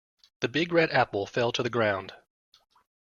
[0.39, 2.13] The big red apple fell to the ground.